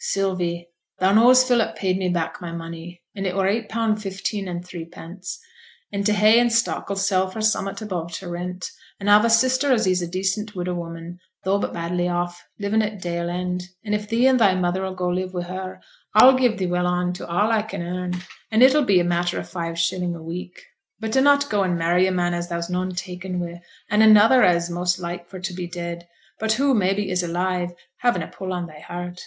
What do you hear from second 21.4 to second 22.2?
go and marry a